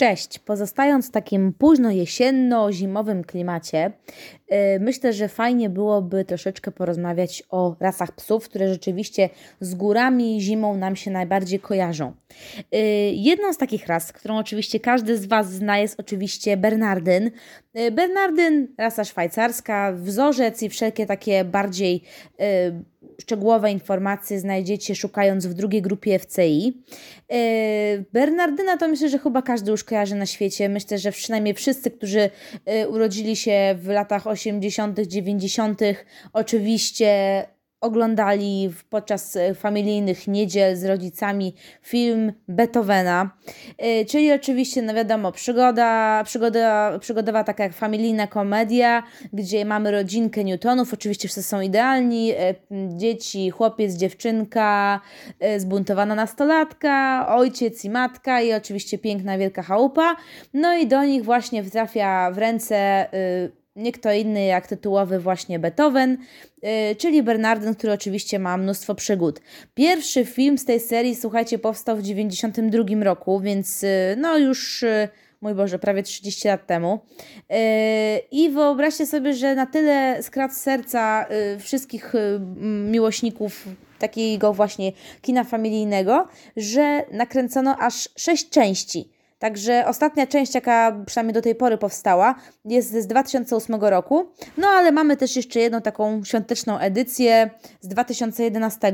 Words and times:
Cześć! 0.00 0.38
Pozostając 0.38 1.08
w 1.08 1.10
takim 1.10 1.52
późno 1.52 1.90
jesienno-zimowym 1.90 3.24
klimacie, 3.24 3.92
yy, 4.50 4.56
myślę, 4.80 5.12
że 5.12 5.28
fajnie 5.28 5.70
byłoby 5.70 6.24
troszeczkę 6.24 6.70
porozmawiać 6.70 7.42
o 7.50 7.76
rasach 7.80 8.12
psów, 8.12 8.44
które 8.44 8.68
rzeczywiście 8.68 9.28
z 9.60 9.74
górami 9.74 10.40
zimą 10.40 10.76
nam 10.76 10.96
się 10.96 11.10
najbardziej 11.10 11.60
kojarzą. 11.60 12.12
Yy, 12.72 12.80
jedną 13.12 13.52
z 13.52 13.58
takich 13.58 13.86
ras, 13.86 14.12
którą 14.12 14.38
oczywiście 14.38 14.80
każdy 14.80 15.18
z 15.18 15.26
Was 15.26 15.52
zna, 15.52 15.78
jest 15.78 16.00
oczywiście 16.00 16.56
Bernardyn. 16.56 17.30
Yy, 17.74 17.90
Bernardyn, 17.90 18.68
rasa 18.78 19.04
szwajcarska, 19.04 19.92
wzorzec 19.92 20.62
i 20.62 20.68
wszelkie 20.68 21.06
takie 21.06 21.44
bardziej 21.44 22.02
szczegółowe 23.20 23.72
informacje 23.72 24.40
znajdziecie 24.40 24.94
szukając 24.94 25.46
w 25.46 25.54
drugiej 25.54 25.82
grupie 25.82 26.18
FCI. 26.18 26.82
Bernardyna 28.12 28.76
to 28.76 28.88
myślę, 28.88 29.08
że 29.08 29.18
chyba 29.18 29.42
każdy 29.42 29.70
już 29.70 29.84
kojarzy 29.84 30.14
na 30.14 30.26
świecie. 30.26 30.68
Myślę, 30.68 30.98
że 30.98 31.12
przynajmniej 31.12 31.54
wszyscy, 31.54 31.90
którzy 31.90 32.30
urodzili 32.88 33.36
się 33.36 33.74
w 33.78 33.88
latach 33.88 34.26
80., 34.26 35.00
90., 35.00 35.80
oczywiście 36.32 37.44
oglądali 37.80 38.70
podczas 38.90 39.36
e, 39.36 39.54
familijnych 39.54 40.28
niedziel 40.28 40.76
z 40.76 40.84
rodzicami 40.84 41.54
film 41.82 42.32
Beethovena, 42.48 43.30
e, 43.78 44.04
czyli 44.04 44.32
oczywiście, 44.32 44.82
no 44.82 44.94
wiadomo, 44.94 45.32
przygoda, 45.32 46.22
przygoda, 46.24 46.98
przygodowa 46.98 47.44
taka 47.44 47.62
jak 47.62 47.72
familijna 47.72 48.26
komedia, 48.26 49.02
gdzie 49.32 49.64
mamy 49.64 49.90
rodzinkę 49.90 50.44
Newtonów, 50.44 50.94
oczywiście 50.94 51.28
wszyscy 51.28 51.42
są 51.42 51.60
idealni, 51.60 52.32
e, 52.32 52.54
dzieci, 52.88 53.50
chłopiec, 53.50 53.94
dziewczynka, 53.94 55.00
zbuntowana 55.56 56.14
nastolatka, 56.14 57.26
ojciec 57.28 57.84
i 57.84 57.90
matka 57.90 58.40
i 58.40 58.52
oczywiście 58.52 58.98
piękna 58.98 59.38
wielka 59.38 59.62
chałupa, 59.62 60.16
no 60.54 60.76
i 60.76 60.86
do 60.86 61.04
nich 61.04 61.24
właśnie 61.24 61.64
trafia 61.64 62.30
w 62.30 62.38
ręce 62.38 63.06
nie 63.76 63.92
kto 63.92 64.12
inny 64.12 64.44
jak 64.44 64.66
tytułowy 64.66 65.18
właśnie 65.18 65.58
Beethoven, 65.58 66.18
yy, 66.62 66.70
czyli 66.98 67.22
Bernardyn, 67.22 67.74
który 67.74 67.92
oczywiście 67.92 68.38
ma 68.38 68.56
mnóstwo 68.56 68.94
przygód. 68.94 69.40
Pierwszy 69.74 70.24
film 70.24 70.58
z 70.58 70.64
tej 70.64 70.80
serii, 70.80 71.14
słuchajcie, 71.14 71.58
powstał 71.58 71.96
w 71.96 72.02
1992 72.02 73.04
roku, 73.04 73.40
więc 73.40 73.82
yy, 73.82 73.88
no 74.16 74.38
już... 74.38 74.82
Yy, 74.82 75.08
mój 75.40 75.54
Boże, 75.54 75.78
prawie 75.78 76.02
30 76.02 76.48
lat 76.48 76.66
temu. 76.66 77.00
Yy, 77.50 77.56
I 78.30 78.50
wyobraźcie 78.50 79.06
sobie, 79.06 79.34
że 79.34 79.54
na 79.54 79.66
tyle 79.66 80.22
skradł 80.22 80.54
serca 80.54 81.26
yy, 81.30 81.58
wszystkich 81.58 82.12
yy, 82.14 82.40
miłośników 82.66 83.68
takiego 83.98 84.52
właśnie 84.52 84.92
kina 85.22 85.44
familijnego, 85.44 86.28
że 86.56 87.04
nakręcono 87.12 87.76
aż 87.78 88.08
6 88.16 88.50
części. 88.50 89.19
Także 89.40 89.84
ostatnia 89.86 90.26
część, 90.26 90.54
jaka 90.54 90.96
przynajmniej 91.06 91.34
do 91.34 91.42
tej 91.42 91.54
pory 91.54 91.78
powstała, 91.78 92.34
jest 92.64 93.02
z 93.02 93.06
2008 93.06 93.76
roku. 93.80 94.26
No 94.56 94.68
ale 94.68 94.92
mamy 94.92 95.16
też 95.16 95.36
jeszcze 95.36 95.60
jedną 95.60 95.80
taką 95.80 96.24
świąteczną 96.24 96.78
edycję 96.78 97.50
z 97.80 97.88
2011. 97.88 98.92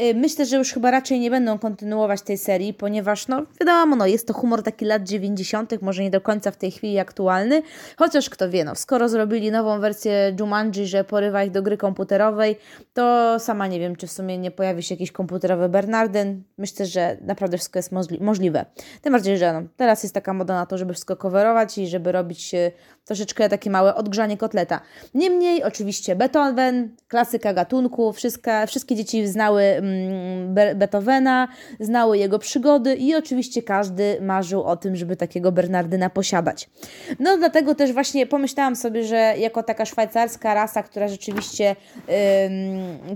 Y, 0.00 0.14
myślę, 0.14 0.46
że 0.46 0.56
już 0.56 0.72
chyba 0.72 0.90
raczej 0.90 1.20
nie 1.20 1.30
będą 1.30 1.58
kontynuować 1.58 2.22
tej 2.22 2.38
serii, 2.38 2.74
ponieważ 2.74 3.28
no 3.28 3.42
wiadomo, 3.60 3.96
no, 3.96 4.06
jest 4.06 4.26
to 4.26 4.34
humor 4.34 4.62
taki 4.62 4.84
lat 4.84 5.02
90., 5.02 5.82
może 5.82 6.02
nie 6.02 6.10
do 6.10 6.20
końca 6.20 6.50
w 6.50 6.56
tej 6.56 6.70
chwili 6.70 6.98
aktualny. 6.98 7.62
Chociaż 7.96 8.30
kto 8.30 8.50
wie, 8.50 8.64
no, 8.64 8.74
skoro 8.74 9.08
zrobili 9.08 9.50
nową 9.50 9.80
wersję 9.80 10.36
Jumanji, 10.40 10.86
że 10.86 11.04
porywa 11.04 11.44
ich 11.44 11.50
do 11.50 11.62
gry 11.62 11.76
komputerowej, 11.76 12.56
to 12.94 13.38
sama 13.38 13.66
nie 13.66 13.80
wiem, 13.80 13.96
czy 13.96 14.06
w 14.06 14.12
sumie 14.12 14.38
nie 14.38 14.50
pojawi 14.50 14.82
się 14.82 14.94
jakiś 14.94 15.12
komputerowy 15.12 15.68
Bernardyn. 15.68 16.42
Myślę, 16.58 16.86
że 16.86 17.16
naprawdę 17.20 17.56
wszystko 17.56 17.78
jest 17.78 17.92
możliwe. 18.20 18.64
Tym 19.02 19.12
bardziej, 19.12 19.38
że 19.38 19.52
no, 19.52 19.62
Teraz 19.76 20.02
jest 20.02 20.14
taka 20.14 20.32
moda 20.32 20.54
na 20.54 20.66
to, 20.66 20.78
żeby 20.78 20.92
wszystko 20.92 21.16
coverować 21.16 21.78
i 21.78 21.86
żeby 21.86 22.12
robić 22.12 22.54
e, 22.54 22.72
troszeczkę 23.04 23.48
takie 23.48 23.70
małe 23.70 23.94
odgrzanie 23.94 24.36
kotleta. 24.36 24.80
Niemniej, 25.14 25.62
oczywiście 25.62 26.16
Beethoven, 26.16 26.96
klasyka 27.08 27.54
gatunku, 27.54 28.12
wszystkie, 28.12 28.66
wszystkie 28.66 28.96
dzieci 28.96 29.26
znały 29.26 29.62
mm, 29.62 30.54
Beethovena, 30.54 31.48
znały 31.80 32.18
jego 32.18 32.38
przygody 32.38 32.94
i 32.94 33.14
oczywiście 33.14 33.62
każdy 33.62 34.18
marzył 34.20 34.62
o 34.62 34.76
tym, 34.76 34.96
żeby 34.96 35.16
takiego 35.16 35.52
Bernardyna 35.52 36.10
posiadać. 36.10 36.70
No 37.18 37.38
dlatego 37.38 37.74
też 37.74 37.92
właśnie 37.92 38.26
pomyślałam 38.26 38.76
sobie, 38.76 39.04
że 39.04 39.34
jako 39.38 39.62
taka 39.62 39.84
szwajcarska 39.84 40.54
rasa, 40.54 40.82
która 40.82 41.08
rzeczywiście 41.08 41.76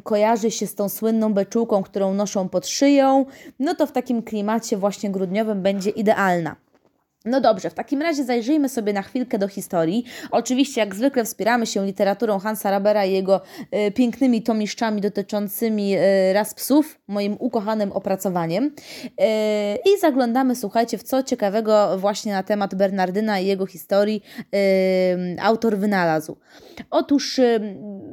kojarzy 0.03 0.51
się 0.51 0.67
z 0.67 0.75
tą 0.75 0.89
słynną 0.89 1.35
beczułką, 1.35 1.83
którą 1.83 2.15
noszą 2.15 2.49
pod 2.49 2.67
szyją, 2.67 3.27
no 3.59 3.75
to 3.75 3.87
w 3.87 3.93
takim 3.93 4.23
klimacie 4.23 4.77
właśnie 4.77 5.11
grudniowym 5.11 5.63
będzie 5.63 5.91
idealna. 5.91 6.68
No 7.29 7.41
dobrze, 7.41 7.71
w 7.71 7.75
takim 7.75 8.03
razie 8.03 8.25
zajrzyjmy 8.25 8.69
sobie 8.69 8.93
na 8.93 9.03
chwilkę 9.03 9.39
do 9.39 9.49
historii. 9.49 10.05
Oczywiście, 10.31 10.81
jak 10.81 10.95
zwykle, 10.95 11.25
wspieramy 11.25 11.67
się 11.67 11.87
literaturą 11.87 12.39
Hansa 12.39 12.71
Rabera 12.71 13.05
i 13.05 13.13
jego 13.13 13.41
y, 13.87 13.91
pięknymi 13.91 14.43
tomiszczami 14.43 15.01
dotyczącymi 15.01 15.97
y, 15.97 16.33
ras 16.33 16.55
psów, 16.55 16.99
moim 17.09 17.37
ukochanym 17.39 17.93
opracowaniem. 17.93 18.65
Y, 18.65 19.11
I 19.77 20.01
zaglądamy, 20.01 20.57
słuchajcie, 20.57 20.99
w 20.99 21.03
co 21.03 21.23
ciekawego 21.23 21.99
właśnie 21.99 22.33
na 22.33 22.43
temat 22.43 22.75
Bernardyna 22.75 23.41
i 23.41 23.47
jego 23.47 23.67
historii 23.67 24.23
autor 25.41 25.79
wynalazł. 25.79 26.37
Otóż, 26.91 27.41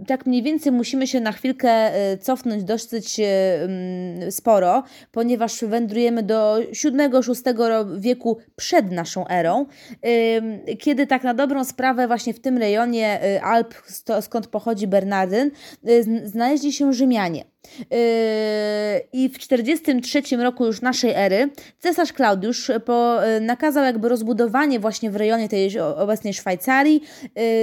tak 0.08 0.26
mniej 0.26 0.44
więcej 0.44 0.72
musimy 0.72 1.08
się 1.08 1.20
na 1.20 1.32
chwilkę 1.32 1.92
cofnąć 2.22 2.64
dosyć 2.64 3.22
sporo, 4.30 4.84
ponieważ 5.12 5.64
wędrujemy 5.64 6.24
do 6.24 6.58
VII-VI 6.84 7.54
wieku 8.00 8.38
przed 8.56 8.92
naszą 8.92 9.05
erą, 9.30 9.66
kiedy 10.80 11.08
tak 11.08 11.24
na 11.24 11.34
dobrą 11.34 11.64
sprawę 11.64 12.08
właśnie 12.08 12.34
w 12.34 12.40
tym 12.40 12.58
rejonie 12.58 13.20
y, 13.26 13.42
Alp, 13.42 13.74
skąd 14.22 14.48
pochodzi 14.48 14.88
Bernardyn, 14.88 15.52
y, 15.90 16.04
znaleźli 16.30 16.74
się 16.74 16.94
Rzymianie. 16.94 17.46
Yy, 17.80 17.98
I 19.14 19.30
w 19.30 19.40
43 19.40 20.22
roku 20.38 20.66
już 20.66 20.82
naszej 20.82 21.12
ery 21.16 21.50
cesarz 21.80 22.14
Klaudiusz 22.14 22.72
nakazał 23.42 23.84
jakby 23.84 24.10
rozbudowanie 24.10 24.80
właśnie 24.80 25.12
w 25.12 25.16
rejonie 25.16 25.50
tej 25.50 25.80
obecnej 25.80 26.34
Szwajcarii 26.34 27.02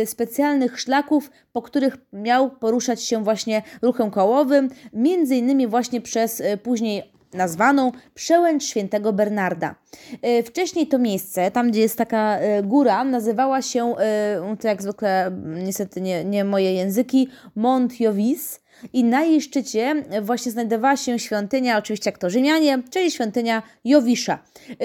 specjalnych 0.05 0.81
szlaków, 0.81 1.31
po 1.53 1.63
których 1.63 1.97
miał 2.13 2.51
poruszać 2.51 3.03
się 3.03 3.25
właśnie 3.25 3.63
ruchem 3.83 4.11
kołowym, 4.11 4.69
między 4.93 5.37
innymi 5.37 5.67
właśnie 5.67 6.01
przez 6.01 6.43
później 6.63 7.12
nazwaną 7.35 7.93
Przełęcz 8.15 8.65
Świętego 8.65 9.13
Bernarda. 9.13 9.75
E, 10.23 10.43
wcześniej 10.43 10.87
to 10.87 10.99
miejsce, 10.99 11.51
tam 11.51 11.71
gdzie 11.71 11.81
jest 11.81 11.99
taka 11.99 12.39
e, 12.39 12.63
góra, 12.63 13.05
nazywała 13.05 13.63
się, 13.63 13.95
e, 13.99 14.57
to 14.61 14.69
jak 14.69 14.83
zwykle 14.83 15.31
niestety 15.45 16.01
nie, 16.01 16.25
nie 16.25 16.45
moje 16.45 16.75
języki, 16.75 17.29
Mont 17.55 18.01
Jovis 18.01 18.61
i 18.93 19.05
na 19.05 19.23
jej 19.23 19.41
szczycie 19.41 19.95
właśnie 20.23 20.53
znajdowała 20.53 20.97
się 20.97 21.19
świątynia, 21.19 21.79
oczywiście 21.79 22.11
jak 22.11 22.19
to 22.19 22.31
Rzymianie, 22.31 22.83
czyli 22.91 23.11
świątynia 23.11 23.63
Jowisza. 23.85 24.39
Yy, 24.69 24.77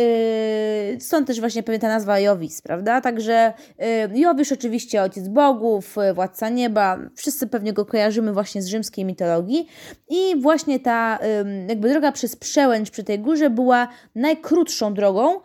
stąd 0.99 1.27
też 1.27 1.39
właśnie 1.39 1.63
pewnie 1.63 1.79
ta 1.79 1.87
nazwa 1.87 2.19
Jowis, 2.19 2.61
prawda? 2.61 3.01
Także 3.01 3.53
yy, 3.79 4.19
Jowisz 4.19 4.51
oczywiście 4.51 5.01
ojciec 5.01 5.27
bogów, 5.27 5.95
władca 6.13 6.49
nieba, 6.49 6.99
wszyscy 7.15 7.47
pewnie 7.47 7.73
go 7.73 7.85
kojarzymy 7.85 8.33
właśnie 8.33 8.61
z 8.61 8.67
rzymskiej 8.67 9.05
mitologii 9.05 9.67
i 10.09 10.41
właśnie 10.41 10.79
ta 10.79 11.19
yy, 11.43 11.65
jakby 11.69 11.89
droga 11.89 12.11
przez 12.11 12.35
przełęcz 12.35 12.89
przy 12.89 13.03
tej 13.03 13.19
górze 13.19 13.49
była 13.49 13.87
najkrótszą 14.15 14.93
drogą, 14.93 15.39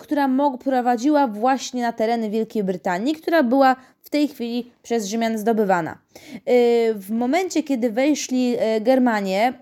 która 0.00 0.28
prowadziła 0.64 1.26
właśnie 1.26 1.82
na 1.82 1.92
tereny 1.92 2.30
Wielkiej 2.30 2.64
Brytanii, 2.64 3.14
która 3.14 3.42
była 3.42 3.76
w 4.10 4.12
tej 4.12 4.28
chwili 4.28 4.72
przez 4.82 5.06
Rzymian 5.06 5.38
zdobywana. 5.38 5.98
Y, 6.36 6.94
w 6.94 7.10
momencie, 7.10 7.62
kiedy 7.62 7.90
weszli 7.90 8.56
y, 8.76 8.80
Germanie, 8.80 9.52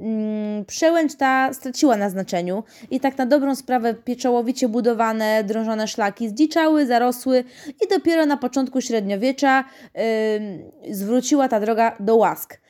mm, 0.00 0.64
przełęcz 0.64 1.14
ta 1.14 1.52
straciła 1.52 1.96
na 1.96 2.10
znaczeniu 2.10 2.64
i 2.90 3.00
tak 3.00 3.18
na 3.18 3.26
dobrą 3.26 3.54
sprawę 3.54 3.94
pieczołowicie 3.94 4.68
budowane, 4.68 5.44
drążone 5.44 5.88
szlaki 5.88 6.28
zdziczały, 6.28 6.86
zarosły 6.86 7.44
i 7.84 7.88
dopiero 7.90 8.26
na 8.26 8.36
początku 8.36 8.80
średniowiecza 8.80 9.64
zwróciła 10.90 11.48
ta 11.48 11.60
droga 11.60 11.96
do 12.00 12.16
łask 12.16 12.60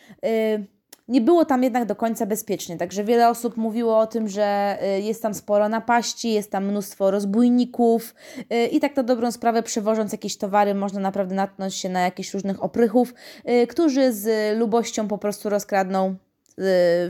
nie 1.08 1.20
było 1.20 1.44
tam 1.44 1.62
jednak 1.62 1.84
do 1.84 1.96
końca 1.96 2.26
bezpiecznie. 2.26 2.76
Także 2.76 3.05
wiele 3.05 3.28
osób 3.28 3.56
mówiło 3.56 3.99
o 3.99 4.06
tym, 4.06 4.28
że 4.28 4.78
y, 4.96 5.00
jest 5.00 5.22
tam 5.22 5.34
sporo 5.34 5.69
napaści, 5.69 6.32
jest 6.32 6.50
tam 6.50 6.66
mnóstwo 6.66 7.10
rozbójników 7.10 8.14
y, 8.52 8.66
i 8.66 8.81
tak 8.81 8.96
na 8.96 9.02
dobrą 9.02 9.32
sprawę 9.32 9.62
przewożąc 9.62 10.12
jakieś 10.12 10.37
towary 10.37 10.75
można 10.75 11.00
naprawdę 11.00 11.34
natknąć 11.34 11.75
się 11.75 11.88
na 11.88 12.00
jakichś 12.00 12.34
różnych 12.34 12.62
oprychów, 12.62 13.14
y, 13.49 13.66
którzy 13.66 14.12
z 14.12 14.58
lubością 14.58 15.08
po 15.08 15.19
prostu 15.19 15.49
rozkradną 15.49 16.16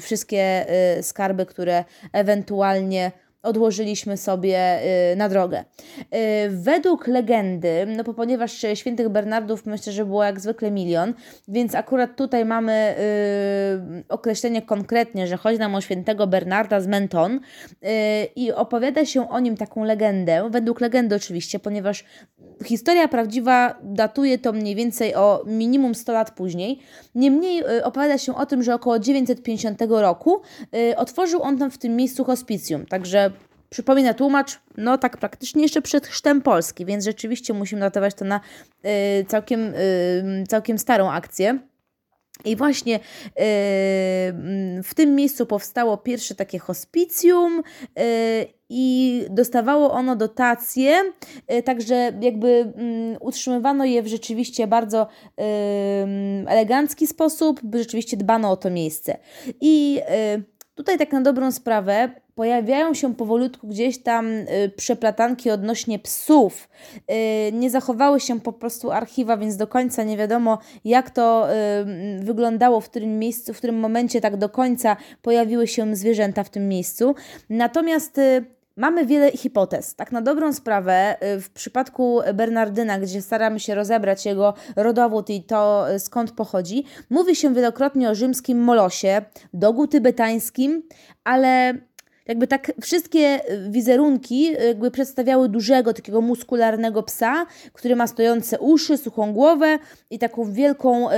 wszystkie 0.00 0.66
skarby, 1.02 1.46
które 1.46 1.84
ewentualnie 2.12 3.12
odłożyliśmy 3.42 4.16
sobie 4.16 4.80
na 5.16 5.28
drogę. 5.28 5.64
Według 6.48 7.06
legendy, 7.06 7.86
no 7.96 8.04
bo 8.04 8.14
ponieważ 8.14 8.66
świętych 8.74 9.08
Bernardów 9.08 9.66
myślę, 9.66 9.92
że 9.92 10.04
było 10.04 10.24
jak 10.24 10.40
zwykle 10.40 10.70
milion, 10.70 11.14
więc 11.48 11.74
akurat 11.74 12.16
tutaj 12.16 12.44
mamy 12.44 12.94
określenie 14.08 14.62
konkretnie, 14.62 15.26
że 15.26 15.36
chodzi 15.36 15.58
nam 15.58 15.74
o 15.74 15.80
świętego 15.80 16.26
Bernarda 16.26 16.80
z 16.80 16.86
Menton 16.86 17.40
i 18.36 18.52
opowiada 18.52 19.04
się 19.04 19.30
o 19.30 19.40
nim 19.40 19.56
taką 19.56 19.84
legendę, 19.84 20.48
według 20.50 20.80
legendy 20.80 21.16
oczywiście, 21.16 21.58
ponieważ 21.58 22.04
historia 22.64 23.08
prawdziwa 23.08 23.78
datuje 23.82 24.38
to 24.38 24.52
mniej 24.52 24.74
więcej 24.74 25.14
o 25.14 25.44
minimum 25.46 25.94
100 25.94 26.12
lat 26.12 26.30
później. 26.30 26.78
Niemniej 27.14 27.62
y, 27.78 27.84
opowiada 27.84 28.18
się 28.18 28.34
o 28.34 28.46
tym, 28.46 28.62
że 28.62 28.74
około 28.74 28.98
950 28.98 29.82
roku 29.88 30.40
y, 30.74 30.96
otworzył 30.96 31.42
on 31.42 31.58
tam 31.58 31.70
w 31.70 31.78
tym 31.78 31.96
miejscu 31.96 32.24
hospicjum. 32.24 32.86
Także 32.86 33.30
przypomina 33.70 34.14
tłumacz, 34.14 34.60
no 34.76 34.98
tak 34.98 35.16
praktycznie 35.16 35.62
jeszcze 35.62 35.82
przed 35.82 36.06
chrztem 36.06 36.42
Polski, 36.42 36.84
więc 36.84 37.04
rzeczywiście 37.04 37.54
musimy 37.54 37.80
datować 37.80 38.14
to 38.14 38.24
na 38.24 38.40
y, 39.20 39.24
całkiem, 39.24 39.72
całkiem 40.48 40.78
starą 40.78 41.10
akcję. 41.10 41.58
I 42.44 42.56
właśnie 42.56 42.92
yy, 42.92 43.00
w 44.82 44.90
tym 44.96 45.14
miejscu 45.14 45.46
powstało 45.46 45.96
pierwsze 45.96 46.34
takie 46.34 46.58
hospicjum 46.58 47.62
yy, 47.96 48.02
i 48.70 49.24
dostawało 49.30 49.92
ono 49.92 50.16
dotacje, 50.16 51.02
yy, 51.48 51.62
także 51.62 52.12
jakby 52.20 52.72
mm, 52.76 53.16
utrzymywano 53.20 53.84
je 53.84 54.02
w 54.02 54.06
rzeczywiście 54.06 54.66
bardzo 54.66 55.06
elegancki 56.46 57.06
sposób, 57.06 57.60
rzeczywiście 57.74 58.16
dbano 58.16 58.50
o 58.50 58.56
to 58.56 58.70
miejsce. 58.70 59.18
I 59.60 60.00
tutaj 60.74 60.98
tak 60.98 61.12
na 61.12 61.20
dobrą 61.20 61.52
sprawę 61.52 62.10
pojawiają 62.38 62.94
się 62.94 63.14
powolutku 63.14 63.68
gdzieś 63.68 64.02
tam 64.02 64.26
y, 64.26 64.46
przeplatanki 64.76 65.50
odnośnie 65.50 65.98
psów. 65.98 66.68
Y, 66.96 67.52
nie 67.52 67.70
zachowały 67.70 68.20
się 68.20 68.40
po 68.40 68.52
prostu 68.52 68.90
archiwa, 68.90 69.36
więc 69.36 69.56
do 69.56 69.66
końca 69.66 70.04
nie 70.04 70.16
wiadomo, 70.16 70.58
jak 70.84 71.10
to 71.10 71.48
y, 71.50 72.24
wyglądało, 72.24 72.80
w 72.80 72.90
którym 72.90 73.18
miejscu, 73.18 73.54
w 73.54 73.58
którym 73.58 73.80
momencie 73.80 74.20
tak 74.20 74.36
do 74.36 74.48
końca 74.48 74.96
pojawiły 75.22 75.66
się 75.66 75.96
zwierzęta 75.96 76.44
w 76.44 76.50
tym 76.50 76.68
miejscu. 76.68 77.14
Natomiast 77.50 78.20
Mamy 78.76 79.06
wiele 79.06 79.32
hipotez. 79.32 79.94
Tak 79.94 80.12
na 80.12 80.22
dobrą 80.22 80.52
sprawę, 80.52 81.16
w 81.20 81.50
przypadku 81.54 82.20
Bernardyna, 82.34 82.98
gdzie 82.98 83.22
staramy 83.22 83.60
się 83.60 83.74
rozebrać 83.74 84.26
jego 84.26 84.54
rodowód 84.76 85.30
i 85.30 85.42
to 85.42 85.86
skąd 85.98 86.32
pochodzi, 86.32 86.84
mówi 87.10 87.36
się 87.36 87.54
wielokrotnie 87.54 88.10
o 88.10 88.14
rzymskim 88.14 88.58
molosie, 88.58 89.22
dogu 89.52 89.86
tybetańskim, 89.86 90.82
ale 91.24 91.74
jakby 92.28 92.46
tak 92.46 92.72
wszystkie 92.80 93.40
wizerunki 93.70 94.52
jakby 94.52 94.90
przedstawiały 94.90 95.48
dużego, 95.48 95.94
takiego 95.94 96.20
muskularnego 96.20 97.02
psa, 97.02 97.46
który 97.72 97.96
ma 97.96 98.06
stojące 98.06 98.58
uszy, 98.58 98.96
suchą 98.96 99.32
głowę 99.32 99.78
i 100.10 100.18
taką 100.18 100.52
wielką 100.52 101.04
um, 101.04 101.12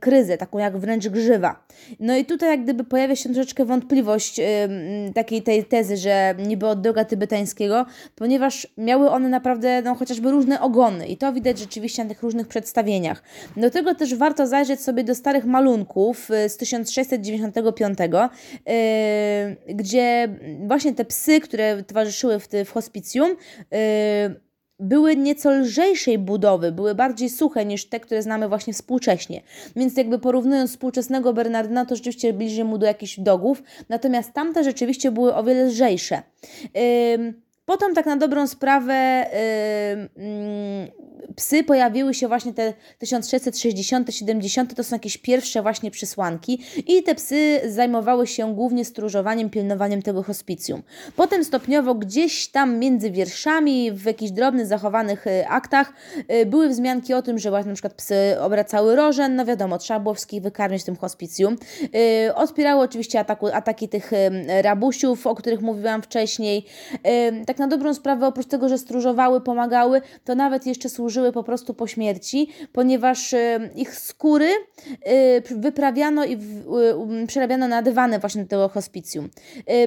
kryzę, 0.00 0.38
taką 0.38 0.58
jak 0.58 0.78
wręcz 0.78 1.08
grzywa. 1.08 1.65
No 2.00 2.16
i 2.16 2.24
tutaj 2.24 2.50
jak 2.50 2.62
gdyby 2.62 2.84
pojawia 2.84 3.16
się 3.16 3.28
troszeczkę 3.28 3.64
wątpliwość 3.64 4.38
um, 4.38 5.12
takiej 5.12 5.42
tej 5.42 5.64
tezy, 5.64 5.96
że 5.96 6.34
niby 6.46 6.66
od 6.66 6.80
droga 6.80 7.04
tybetańskiego, 7.04 7.86
ponieważ 8.14 8.66
miały 8.76 9.10
one 9.10 9.28
naprawdę 9.28 9.82
no, 9.82 9.94
chociażby 9.94 10.30
różne 10.30 10.60
ogony 10.60 11.06
i 11.06 11.16
to 11.16 11.32
widać 11.32 11.58
rzeczywiście 11.58 12.02
na 12.04 12.08
tych 12.08 12.22
różnych 12.22 12.48
przedstawieniach. 12.48 13.22
Do 13.56 13.70
tego 13.70 13.94
też 13.94 14.14
warto 14.14 14.46
zajrzeć 14.46 14.80
sobie 14.80 15.04
do 15.04 15.14
starych 15.14 15.44
malunków 15.44 16.30
y, 16.30 16.48
z 16.48 16.56
1695, 16.56 17.98
yy, 18.06 19.74
gdzie 19.74 20.28
właśnie 20.66 20.94
te 20.94 21.04
psy, 21.04 21.40
które 21.40 21.82
towarzyszyły 21.82 22.40
w, 22.40 22.48
w 22.64 22.70
hospicjum, 22.70 23.28
yy, 23.70 24.45
były 24.80 25.16
nieco 25.16 25.50
lżejszej 25.50 26.18
budowy, 26.18 26.72
były 26.72 26.94
bardziej 26.94 27.30
suche 27.30 27.64
niż 27.64 27.88
te, 27.88 28.00
które 28.00 28.22
znamy 28.22 28.48
właśnie 28.48 28.72
współcześnie. 28.72 29.42
Więc 29.76 29.96
jakby 29.96 30.18
porównując 30.18 30.70
współczesnego 30.70 31.32
Bernardyna, 31.32 31.86
to 31.86 31.96
rzeczywiście 31.96 32.32
bliżej 32.32 32.64
mu 32.64 32.78
do 32.78 32.86
jakichś 32.86 33.20
dogów, 33.20 33.62
natomiast 33.88 34.32
tamte 34.32 34.64
rzeczywiście 34.64 35.10
były 35.10 35.34
o 35.34 35.44
wiele 35.44 35.64
lżejsze. 35.64 36.22
Yy, 36.74 37.45
Potem 37.66 37.94
tak 37.94 38.06
na 38.06 38.16
dobrą 38.16 38.46
sprawę 38.46 39.26
yy, 40.16 40.92
psy 41.36 41.64
pojawiły 41.64 42.14
się 42.14 42.28
właśnie 42.28 42.54
te 42.54 42.72
1660, 42.98 44.14
70, 44.14 44.74
to 44.74 44.84
są 44.84 44.96
jakieś 44.96 45.18
pierwsze 45.18 45.62
właśnie 45.62 45.90
przysłanki 45.90 46.62
i 46.86 47.02
te 47.02 47.14
psy 47.14 47.60
zajmowały 47.68 48.26
się 48.26 48.54
głównie 48.54 48.84
stróżowaniem, 48.84 49.50
pilnowaniem 49.50 50.02
tego 50.02 50.22
hospicjum. 50.22 50.82
Potem 51.16 51.44
stopniowo 51.44 51.94
gdzieś 51.94 52.48
tam 52.48 52.78
między 52.78 53.10
wierszami, 53.10 53.92
w 53.92 54.04
jakichś 54.04 54.32
drobnych 54.32 54.66
zachowanych 54.66 55.26
y, 55.26 55.48
aktach 55.48 55.92
yy, 56.28 56.46
były 56.46 56.68
wzmianki 56.68 57.14
o 57.14 57.22
tym, 57.22 57.38
że 57.38 57.50
właśnie 57.50 57.68
na 57.68 57.74
przykład 57.74 57.94
psy 57.94 58.36
obracały 58.40 58.96
rożen, 58.96 59.36
no 59.36 59.44
wiadomo, 59.44 59.78
trzeba 59.78 60.00
było 60.00 60.14
wszystkich 60.14 60.42
wykarmić 60.42 60.82
w 60.82 60.84
tym 60.84 60.96
hospicjum. 60.96 61.56
Yy, 61.82 62.34
odpierały 62.34 62.82
oczywiście 62.82 63.20
ataku, 63.20 63.46
ataki 63.46 63.88
tych 63.88 64.10
rabusiów, 64.62 65.26
o 65.26 65.34
których 65.34 65.60
mówiłam 65.60 66.02
wcześniej. 66.02 66.66
Tak 67.46 67.55
tak 67.56 67.60
na 67.60 67.76
dobrą 67.76 67.94
sprawę, 67.94 68.26
oprócz 68.26 68.46
tego, 68.46 68.68
że 68.68 68.78
stróżowały, 68.78 69.40
pomagały, 69.40 70.02
to 70.24 70.34
nawet 70.34 70.66
jeszcze 70.66 70.88
służyły 70.88 71.32
po 71.32 71.42
prostu 71.42 71.74
po 71.74 71.86
śmierci, 71.86 72.48
ponieważ 72.72 73.32
y, 73.32 73.70
ich 73.76 73.96
skóry 73.96 74.48
y, 74.48 75.54
wyprawiano 75.56 76.24
i 76.24 76.34
y, 77.22 77.26
przerabiano 77.26 77.68
na 77.68 77.82
dywany 77.82 78.18
właśnie 78.18 78.42
do 78.42 78.48
tego 78.48 78.68
hospicjum. 78.68 79.28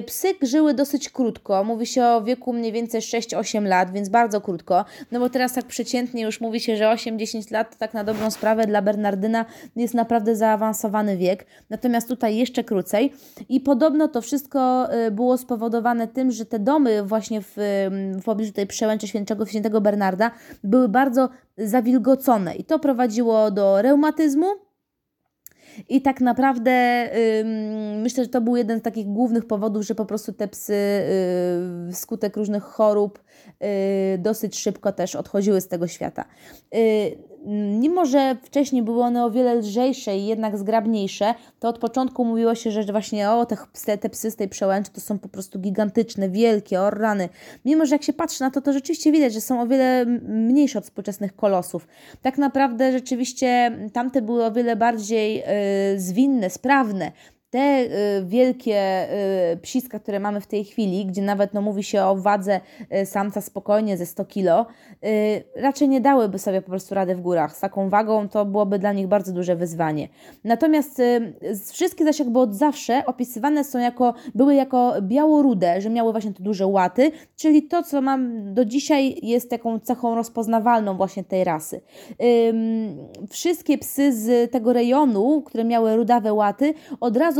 Psy 0.06 0.34
żyły 0.42 0.74
dosyć 0.74 1.10
krótko, 1.10 1.64
mówi 1.64 1.86
się 1.86 2.04
o 2.04 2.22
wieku 2.22 2.52
mniej 2.52 2.72
więcej 2.72 3.00
6-8 3.00 3.66
lat, 3.66 3.92
więc 3.92 4.08
bardzo 4.08 4.40
krótko, 4.40 4.84
no 5.12 5.20
bo 5.20 5.28
teraz 5.28 5.52
tak 5.52 5.64
przeciętnie 5.64 6.22
już 6.22 6.40
mówi 6.40 6.60
się, 6.60 6.76
że 6.76 6.84
8-10 6.84 7.52
lat 7.52 7.70
to 7.70 7.78
tak 7.78 7.94
na 7.94 8.04
dobrą 8.04 8.30
sprawę 8.30 8.66
dla 8.66 8.82
Bernardyna 8.82 9.44
jest 9.76 9.94
naprawdę 9.94 10.36
zaawansowany 10.36 11.16
wiek, 11.16 11.46
natomiast 11.70 12.08
tutaj 12.08 12.36
jeszcze 12.36 12.64
krócej 12.64 13.12
i 13.48 13.60
podobno 13.60 14.08
to 14.08 14.22
wszystko 14.22 14.88
było 15.10 15.38
spowodowane 15.38 16.08
tym, 16.08 16.30
że 16.30 16.46
te 16.46 16.58
domy 16.58 17.02
właśnie 17.02 17.40
w 17.42 17.59
w 18.20 18.22
pobliżu 18.24 18.52
tej 18.52 18.66
przełęczy 18.66 19.08
świętego, 19.08 19.46
świętego 19.46 19.80
Bernarda 19.80 20.30
były 20.64 20.88
bardzo 20.88 21.28
zawilgocone 21.58 22.54
i 22.54 22.64
to 22.64 22.78
prowadziło 22.78 23.50
do 23.50 23.82
reumatyzmu, 23.82 24.46
i 25.88 26.02
tak 26.02 26.20
naprawdę 26.20 27.08
myślę, 28.02 28.24
że 28.24 28.30
to 28.30 28.40
był 28.40 28.56
jeden 28.56 28.78
z 28.78 28.82
takich 28.82 29.06
głównych 29.06 29.46
powodów, 29.46 29.82
że 29.82 29.94
po 29.94 30.06
prostu 30.06 30.32
te 30.32 30.48
psy 30.48 30.74
yy, 31.86 31.92
wskutek 31.92 32.36
różnych 32.36 32.62
chorób 32.62 33.24
yy, 33.60 33.68
dosyć 34.18 34.58
szybko 34.58 34.92
też 34.92 35.16
odchodziły 35.16 35.60
z 35.60 35.68
tego 35.68 35.86
świata. 35.86 36.24
Yy, 36.72 36.80
mimo 37.80 38.06
że 38.06 38.36
wcześniej 38.42 38.82
były 38.82 39.02
one 39.02 39.24
o 39.24 39.30
wiele 39.30 39.54
lżejsze 39.54 40.16
i 40.16 40.26
jednak 40.26 40.58
zgrabniejsze, 40.58 41.34
to 41.58 41.68
od 41.68 41.78
początku 41.78 42.24
mówiło 42.24 42.54
się, 42.54 42.70
że 42.70 42.84
właśnie 42.84 43.30
o, 43.30 43.46
te, 43.46 43.98
te 43.98 44.10
psy 44.10 44.30
z 44.30 44.36
tej 44.36 44.48
przełęczy 44.48 44.90
to 44.90 45.00
są 45.00 45.18
po 45.18 45.28
prostu 45.28 45.58
gigantyczne, 45.58 46.28
wielkie, 46.28 46.80
orrany. 46.80 47.28
Mimo, 47.64 47.86
że 47.86 47.94
jak 47.94 48.02
się 48.02 48.12
patrzy 48.12 48.40
na 48.40 48.50
to, 48.50 48.60
to 48.60 48.72
rzeczywiście 48.72 49.12
widać, 49.12 49.32
że 49.32 49.40
są 49.40 49.60
o 49.60 49.66
wiele 49.66 50.04
mniejsze 50.28 50.78
od 50.78 50.84
współczesnych 50.84 51.36
kolosów. 51.36 51.88
Tak 52.22 52.38
naprawdę 52.38 52.92
rzeczywiście 52.92 53.78
tamte 53.92 54.22
były 54.22 54.44
o 54.44 54.52
wiele 54.52 54.76
bardziej 54.76 55.34
yy, 55.36 55.44
zwinne, 56.00 56.50
sprawne 56.50 57.12
te 57.50 57.58
y, 58.18 58.24
wielkie 58.24 59.08
y, 59.52 59.56
psiska, 59.56 59.98
które 59.98 60.20
mamy 60.20 60.40
w 60.40 60.46
tej 60.46 60.64
chwili, 60.64 61.06
gdzie 61.06 61.22
nawet 61.22 61.54
no, 61.54 61.62
mówi 61.62 61.82
się 61.82 62.02
o 62.02 62.16
wadze 62.16 62.60
y, 63.02 63.06
samca 63.06 63.40
spokojnie 63.40 63.96
ze 63.96 64.06
100 64.06 64.24
kg, 64.24 64.70
y, 65.04 65.44
raczej 65.56 65.88
nie 65.88 66.00
dałyby 66.00 66.38
sobie 66.38 66.62
po 66.62 66.70
prostu 66.70 66.94
rady 66.94 67.16
w 67.16 67.20
górach. 67.20 67.56
Z 67.56 67.60
taką 67.60 67.88
wagą 67.88 68.28
to 68.28 68.44
byłoby 68.44 68.78
dla 68.78 68.92
nich 68.92 69.06
bardzo 69.06 69.32
duże 69.32 69.56
wyzwanie. 69.56 70.08
Natomiast 70.44 71.02
wszystkie 71.70 72.04
zaś 72.04 72.18
jakby 72.18 72.38
od 72.38 72.54
zawsze 72.54 73.02
opisywane 73.06 73.64
są 73.64 73.78
jako, 73.78 74.14
były 74.34 74.54
jako 74.54 74.94
białorude, 75.02 75.80
że 75.80 75.90
miały 75.90 76.12
właśnie 76.12 76.32
te 76.32 76.42
duże 76.42 76.66
łaty, 76.66 77.10
czyli 77.36 77.62
to, 77.62 77.82
co 77.82 78.02
mam 78.02 78.54
do 78.54 78.64
dzisiaj 78.64 79.18
jest 79.22 79.50
taką 79.50 79.80
cechą 79.80 80.14
rozpoznawalną 80.14 80.96
właśnie 80.96 81.24
tej 81.24 81.44
rasy. 81.44 81.80
wszystkie 83.30 83.78
psy 83.78 84.12
z 84.12 84.50
tego 84.52 84.72
rejonu, 84.72 85.42
które 85.42 85.64
miały 85.64 85.96
rudawe 85.96 86.32
łaty, 86.32 86.74
od 87.00 87.16
razu 87.16 87.39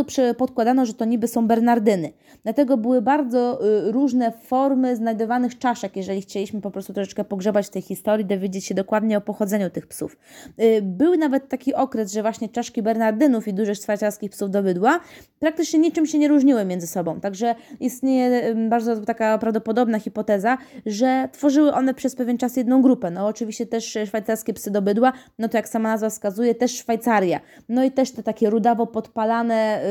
razu 0.57 0.87
że 0.87 0.95
to 0.95 1.05
niby 1.05 1.29
są 1.29 1.47
Bernardyny. 1.47 2.13
Dlatego 2.43 2.77
były 2.77 3.03
bardzo 3.03 3.61
y, 3.89 3.93
różne 3.93 4.33
formy 4.33 4.97
znajdowanych 4.97 5.59
czaszek, 5.59 5.97
jeżeli 5.97 6.23
chcieliśmy 6.23 6.61
po 6.61 6.71
prostu 6.71 6.93
troszeczkę 6.93 7.25
pogrzebać 7.25 7.67
w 7.67 7.71
tej 7.71 7.83
historii, 7.83 8.27
dowiedzieć 8.27 8.65
się 8.65 8.75
dokładnie 8.75 9.19
o 9.19 9.21
pochodzeniu 9.21 9.71
tych 9.71 9.87
psów. 9.87 10.17
Y, 10.61 10.83
był 10.83 11.17
nawet 11.17 11.49
taki 11.49 11.75
okres, 11.75 12.13
że 12.13 12.23
właśnie 12.23 12.49
czaszki 12.49 12.83
Bernardynów 12.83 13.49
i 13.49 13.55
dużych 13.55 13.77
szwajcarskich 13.77 14.31
psów 14.31 14.51
do 14.51 14.63
bydła 14.63 15.01
praktycznie 15.39 15.79
niczym 15.79 16.07
się 16.07 16.19
nie 16.19 16.29
różniły 16.29 16.65
między 16.65 16.87
sobą. 16.87 17.21
Także 17.21 17.55
istnieje 17.81 18.55
bardzo 18.55 18.97
taka 18.97 19.39
prawdopodobna 19.39 19.99
hipoteza, 19.99 20.59
że 20.87 21.29
tworzyły 21.33 21.73
one 21.73 21.95
przez 21.95 22.17
pewien 22.17 22.39
czas 22.39 22.57
jedną 22.57 22.83
grupę. 22.83 23.11
No 23.11 23.27
oczywiście 23.27 23.67
też 23.67 23.99
szwajcarskie 24.07 24.55
psy 24.55 24.71
do 24.71 24.83
bydła, 24.83 25.13
no 25.39 25.49
to 25.49 25.57
jak 25.57 25.69
sama 25.69 25.89
nazwa 25.89 26.11
wskazuje, 26.11 26.55
też 26.55 26.79
Szwajcaria. 26.79 27.41
No 27.69 27.85
i 27.85 27.91
też 27.91 28.11
te 28.11 28.23
takie 28.23 28.51
rudawo 28.51 28.87
podpalane 28.87 29.83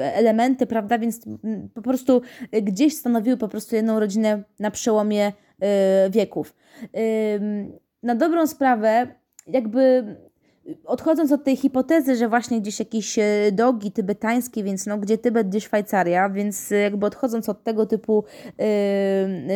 elementy, 0.00 0.66
prawda, 0.66 0.98
więc 0.98 1.20
po 1.74 1.82
prostu 1.82 2.22
gdzieś 2.62 2.96
stanowiły 2.96 3.36
po 3.36 3.48
prostu 3.48 3.76
jedną 3.76 4.00
rodzinę 4.00 4.42
na 4.60 4.70
przełomie 4.70 5.32
wieków. 6.10 6.54
Na 8.02 8.14
dobrą 8.14 8.46
sprawę, 8.46 9.06
jakby 9.46 10.04
odchodząc 10.84 11.32
od 11.32 11.44
tej 11.44 11.56
hipotezy, 11.56 12.16
że 12.16 12.28
właśnie 12.28 12.60
gdzieś 12.60 12.78
jakieś 12.78 13.18
e, 13.18 13.22
dogi 13.52 13.92
tybetańskie, 13.92 14.64
więc 14.64 14.86
no 14.86 14.98
gdzie 14.98 15.18
Tybet, 15.18 15.48
gdzie 15.48 15.60
Szwajcaria, 15.60 16.30
więc 16.30 16.72
e, 16.72 16.76
jakby 16.76 17.06
odchodząc 17.06 17.48
od 17.48 17.64
tego 17.64 17.86
typu 17.86 18.24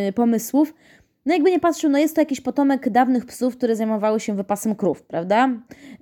yy, 0.03 0.13
pomysłów, 0.13 0.75
no 1.27 1.33
jakby 1.35 1.51
nie 1.51 1.61
patrzył, 1.61 1.91
no 1.91 1.99
jest 1.99 2.15
to 2.15 2.21
jakiś 2.21 2.41
potomek 2.41 2.91
dawnych 2.91 3.27
psów, 3.27 3.57
które 3.57 3.77
zajmowały 3.77 4.21
się 4.21 4.35
wypasem 4.35 4.75
krów, 4.75 5.03
prawda? 5.03 5.49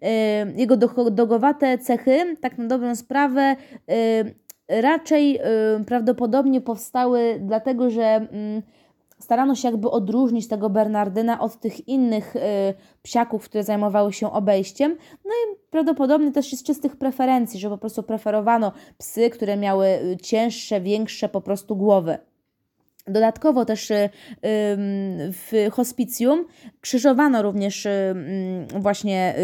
Yy, 0.03 0.09
jego 0.57 0.77
dogowate 1.11 1.79
cechy, 1.79 2.37
tak 2.41 2.59
na 2.59 2.67
dobrą 2.67 2.97
sprawę, 2.97 3.57
yy, 3.89 4.35
raczej 4.81 5.41
prawdopodobnie 5.87 6.61
powstały 6.61 7.41
dlatego, 7.41 7.91
że 7.91 8.05
mm, 8.05 8.63
starano 9.25 9.55
się 9.55 9.69
jakby 9.69 9.91
odróżnić 9.91 10.49
tego 10.49 10.71
Bernardyna 10.71 11.41
od 11.41 11.61
tych 11.61 11.89
innych 11.89 12.37
y, 12.37 12.41
psiaków, 13.03 13.45
które 13.45 13.65
zajmowały 13.65 14.13
się 14.13 14.33
obejściem. 14.33 14.97
No 15.25 15.31
i 15.31 15.57
prawdopodobnie 15.71 16.33
też 16.33 16.53
z 16.53 16.63
czystych 16.63 16.97
preferencji, 16.97 17.61
że 17.61 17.71
po 17.71 17.79
prostu 17.79 18.03
preferowano 18.03 18.73
psy, 18.99 19.31
które 19.31 19.57
miały 19.57 19.87
y, 19.87 20.17
cięższe, 20.17 20.81
większe 20.81 21.29
po 21.29 21.41
prostu 21.41 21.77
głowy. 21.77 22.19
Dodatkowo 23.07 23.65
też 23.65 23.91
y, 23.91 24.11
w 25.31 25.69
hospicjum 25.73 26.45
krzyżowano 26.81 27.43
również 27.43 27.89
właśnie 28.79 29.35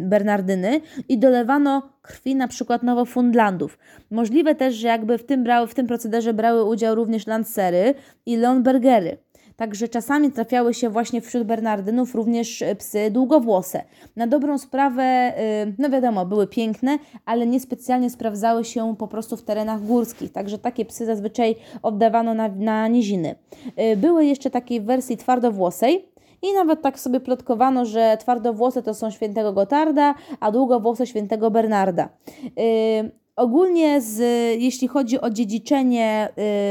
Bernardyny 0.00 0.80
i 1.08 1.18
dolewano 1.18 1.82
krwi 2.02 2.34
na 2.34 2.48
przykład 2.48 2.82
Nowofundlandów. 2.82 3.78
Możliwe 4.10 4.54
też, 4.54 4.74
że 4.74 4.88
jakby 4.88 5.18
w 5.18 5.24
tym, 5.24 5.44
brały, 5.44 5.66
w 5.66 5.74
tym 5.74 5.86
procederze 5.86 6.34
brały 6.34 6.64
udział 6.64 6.94
również 6.94 7.26
Lancery 7.26 7.94
i 8.26 8.36
Leonbergery. 8.36 9.18
Także 9.56 9.88
czasami 9.88 10.32
trafiały 10.32 10.74
się 10.74 10.90
właśnie 10.90 11.20
wśród 11.20 11.44
Bernardynów 11.44 12.14
również 12.14 12.62
e, 12.62 12.74
psy 12.74 13.10
długowłose. 13.10 13.84
Na 14.16 14.26
dobrą 14.26 14.58
sprawę, 14.58 15.02
e, 15.02 15.72
no 15.78 15.90
wiadomo, 15.90 16.26
były 16.26 16.46
piękne, 16.46 16.98
ale 17.24 17.46
niespecjalnie 17.46 18.10
sprawdzały 18.10 18.64
się 18.64 18.96
po 18.98 19.08
prostu 19.08 19.36
w 19.36 19.42
terenach 19.42 19.82
górskich. 19.82 20.32
Także 20.32 20.58
takie 20.58 20.84
psy 20.84 21.06
zazwyczaj 21.06 21.56
oddawano 21.82 22.34
na, 22.34 22.48
na 22.48 22.88
niziny. 22.88 23.34
E, 23.76 23.96
były 23.96 24.24
jeszcze 24.24 24.50
takiej 24.50 24.80
wersji 24.80 25.16
twardowłosej, 25.16 26.08
i 26.42 26.52
nawet 26.54 26.82
tak 26.82 27.00
sobie 27.00 27.20
plotkowano, 27.20 27.84
że 27.84 28.16
twardowłose 28.20 28.82
to 28.82 28.94
są 28.94 29.10
świętego 29.10 29.52
Gotarda, 29.52 30.14
a 30.40 30.52
długowłose 30.52 31.06
świętego 31.06 31.50
Bernarda. 31.50 32.08
Yy, 32.42 33.10
Ogólnie, 33.36 34.00
z, 34.00 34.18
jeśli 34.60 34.88
chodzi 34.88 35.20
o 35.20 35.30
dziedziczenie 35.30 36.28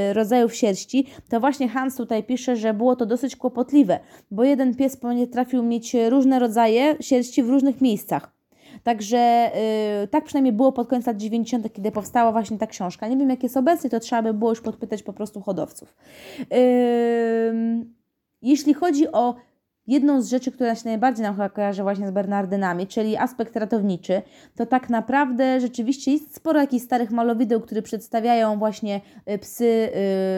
y, 0.10 0.14
rodzajów 0.14 0.56
sierści, 0.56 1.08
to 1.30 1.40
właśnie 1.40 1.70
Hans 1.70 1.96
tutaj 1.96 2.24
pisze, 2.24 2.56
że 2.56 2.74
było 2.74 2.96
to 2.96 3.06
dosyć 3.06 3.36
kłopotliwe, 3.36 4.00
bo 4.32 4.44
jeden 4.44 4.76
pies 4.76 4.98
trafił 5.32 5.64
mieć 5.64 5.96
różne 6.10 6.40
rodzaje 6.40 6.96
sierści 7.00 7.44
w 7.44 7.50
różnych 7.50 7.82
miejscach. 7.82 8.32
Także 8.84 9.52
y, 10.04 10.08
tak 10.08 10.24
przynajmniej 10.26 10.54
było 10.54 10.72
pod 10.72 10.88
koniec 10.88 11.06
lat 11.06 11.18
90., 11.18 11.74
kiedy 11.74 11.92
powstała 11.92 12.32
właśnie 12.32 12.58
ta 12.58 12.68
książka. 12.68 13.08
Nie 13.08 13.18
wiem, 13.18 13.30
jak 13.30 13.44
jest 13.44 13.58
obecnie, 13.58 13.90
to 13.90 14.00
trzeba 14.00 14.22
by 14.22 14.34
było 14.34 14.52
już 14.52 14.62
podpytać 14.62 15.04
po 15.04 15.14
prostu 15.14 15.42
hodowców. 15.42 15.96
Y, 16.40 17.86
jeśli 18.42 18.74
chodzi 18.74 19.12
o 19.12 19.36
Jedną 19.88 20.22
z 20.22 20.30
rzeczy, 20.30 20.52
która 20.52 20.76
się 20.76 20.82
najbardziej 20.86 21.24
nam 21.24 21.50
kojarzy 21.50 21.84
właśnie 21.84 22.08
z 22.08 22.12
Bernardynami, 22.12 22.88
czyli 22.88 23.18
aspekt 23.18 23.56
ratowniczy, 23.56 24.22
to 24.56 24.66
tak 24.66 24.90
naprawdę 24.90 25.60
rzeczywiście 25.60 26.12
jest 26.12 26.36
sporo 26.36 26.60
jakichś 26.62 26.86
starych 26.86 27.12
malowideł, 27.12 27.62
które 27.62 27.82
przedstawiają 27.82 28.60
właśnie 28.60 29.02
y, 29.30 29.38
psy, 29.38 29.90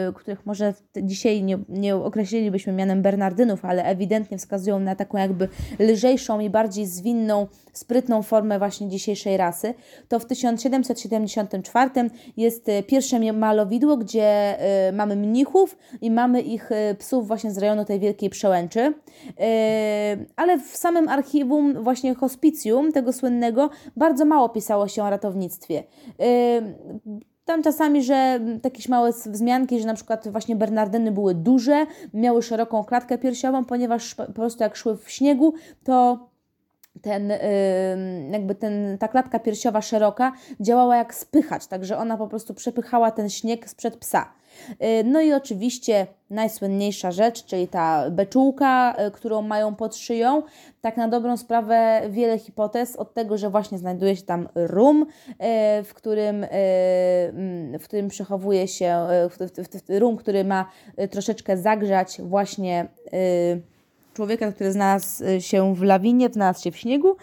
yy, 0.06 0.12
których 0.12 0.46
może 0.46 0.74
dzisiaj 1.02 1.42
nie, 1.42 1.58
nie 1.68 1.96
określilibyśmy 1.96 2.72
mianem 2.72 3.02
Bernardynów, 3.02 3.64
ale 3.64 3.84
ewidentnie 3.84 4.38
wskazują 4.38 4.80
na 4.80 4.96
taką 4.96 5.18
jakby 5.18 5.48
lżejszą 5.78 6.40
i 6.40 6.50
bardziej 6.50 6.86
zwinną, 6.86 7.46
sprytną 7.72 8.22
formę 8.22 8.58
właśnie 8.58 8.88
dzisiejszej 8.88 9.36
rasy. 9.36 9.74
To 10.08 10.18
w 10.18 10.26
1774 10.26 11.90
jest 12.36 12.68
y, 12.68 12.82
pierwsze 12.82 13.32
malowidło, 13.32 13.96
gdzie 13.96 14.58
yy, 14.86 14.96
mamy 14.96 15.16
mnichów 15.16 15.78
i 16.00 16.10
mamy 16.10 16.40
ich 16.40 16.70
yy, 16.70 16.94
psów 16.94 17.28
właśnie 17.28 17.50
z 17.50 17.58
rejonu 17.58 17.84
tej 17.84 18.00
Wielkiej 18.00 18.30
Przełęczy. 18.30 18.94
Yy, 19.38 20.26
ale 20.36 20.58
w 20.58 20.76
samym 20.76 21.08
archiwum 21.08 21.82
właśnie 21.82 22.14
hospicjum 22.14 22.92
tego 22.92 23.12
słynnego 23.12 23.70
bardzo 23.96 24.24
mało 24.24 24.48
pisało 24.48 24.88
się 24.88 25.04
o 25.04 25.10
ratownictwie. 25.10 25.84
Yy, 26.18 26.24
tam 27.44 27.62
czasami, 27.62 28.02
że 28.02 28.40
jakieś 28.64 28.88
małe 28.88 29.12
wzmianki, 29.12 29.80
że 29.80 29.86
na 29.86 29.94
przykład 29.94 30.28
właśnie 30.28 30.56
Bernardyny 30.56 31.12
były 31.12 31.34
duże, 31.34 31.86
miały 32.14 32.42
szeroką 32.42 32.84
klatkę 32.84 33.18
piersiową, 33.18 33.64
ponieważ 33.64 34.14
po 34.14 34.32
prostu 34.32 34.62
jak 34.62 34.76
szły 34.76 34.96
w 34.96 35.10
śniegu, 35.10 35.54
to 35.84 36.28
ten, 37.02 37.28
yy, 37.28 37.36
jakby 38.32 38.54
ten, 38.54 38.98
ta 38.98 39.08
klatka 39.08 39.38
piersiowa 39.38 39.82
szeroka 39.82 40.32
działała 40.60 40.96
jak 40.96 41.14
spychać, 41.14 41.66
także 41.66 41.98
ona 41.98 42.16
po 42.16 42.28
prostu 42.28 42.54
przepychała 42.54 43.10
ten 43.10 43.30
śnieg 43.30 43.70
sprzed 43.70 43.96
psa. 43.96 44.32
Y, 44.72 45.04
no 45.04 45.20
i 45.20 45.32
oczywiście 45.32 46.06
najsłynniejsza 46.30 47.10
rzecz, 47.10 47.44
czyli 47.44 47.68
ta 47.68 48.10
beczułka, 48.10 48.96
y, 49.06 49.10
którą 49.10 49.42
mają 49.42 49.74
pod 49.74 49.96
szyją. 49.96 50.42
Tak 50.80 50.96
na 50.96 51.08
dobrą 51.08 51.36
sprawę 51.36 52.00
wiele 52.10 52.38
hipotez 52.38 52.96
od 52.96 53.14
tego, 53.14 53.38
że 53.38 53.50
właśnie 53.50 53.78
znajduje 53.78 54.16
się 54.16 54.22
tam 54.22 54.48
rum, 54.54 55.02
y, 55.02 55.34
w 55.84 55.94
którym, 55.94 56.46
mm, 56.50 57.78
w 57.78 57.84
którym 57.84 58.08
przechowuje 58.08 58.68
się, 58.68 59.06
rum, 59.88 60.16
który 60.16 60.44
ma 60.44 60.70
troszeczkę 61.10 61.56
zagrzać 61.56 62.20
właśnie 62.22 62.88
człowieka, 64.14 64.52
który 64.52 64.72
znalazł 64.72 65.24
się 65.38 65.74
w 65.74 65.82
lawinie, 65.82 66.28
znalazł 66.28 66.62
się 66.62 66.70
w 66.70 66.76
śniegu, 66.76 67.16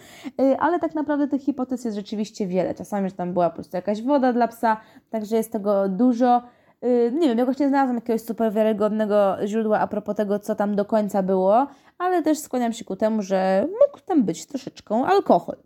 ale 0.58 0.78
tak 0.78 0.94
naprawdę 0.94 1.28
tych 1.28 1.42
hipotez 1.42 1.84
jest 1.84 1.96
rzeczywiście 1.96 2.46
wiele. 2.46 2.74
Czasami, 2.74 3.08
że 3.08 3.14
tam 3.14 3.32
była 3.32 3.50
po 3.50 3.54
prostu 3.54 3.76
jakaś 3.76 4.02
woda 4.02 4.32
dla 4.32 4.48
psa, 4.48 4.80
także 5.10 5.36
jest 5.36 5.52
tego 5.52 5.88
dużo. 5.88 6.42
Y, 6.84 7.12
nie 7.14 7.28
wiem, 7.28 7.38
jakoś 7.38 7.58
nie 7.58 7.68
znalazłam 7.68 7.96
jakiegoś 7.96 8.22
super 8.22 8.52
wiarygodnego 8.52 9.36
źródła 9.46 9.80
a 9.80 9.86
propos 9.86 10.16
tego, 10.16 10.38
co 10.38 10.54
tam 10.54 10.76
do 10.76 10.84
końca 10.84 11.22
było, 11.22 11.66
ale 11.98 12.22
też 12.22 12.38
skłaniam 12.38 12.72
się 12.72 12.84
ku 12.84 12.96
temu, 12.96 13.22
że 13.22 13.66
mógł 13.66 14.00
tam 14.06 14.24
być 14.24 14.46
troszeczkę 14.46 14.94
alkohol. 14.94 15.56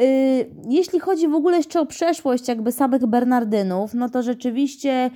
Y, 0.00 0.50
jeśli 0.68 1.00
chodzi 1.00 1.28
w 1.28 1.34
ogóle 1.34 1.56
jeszcze 1.56 1.80
o 1.80 1.86
przeszłość 1.86 2.48
jakby 2.48 2.72
samych 2.72 3.06
Bernardynów, 3.06 3.94
no 3.94 4.08
to 4.08 4.22
rzeczywiście 4.22 5.10